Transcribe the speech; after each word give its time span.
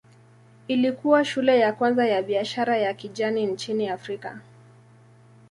Ilikuwa 0.67 1.25
shule 1.25 1.59
ya 1.59 1.73
kwanza 1.73 2.07
ya 2.07 2.21
biashara 2.23 2.77
ya 2.77 2.93
kijani 2.93 3.45
nchini 3.45 3.89
Afrika. 3.89 4.39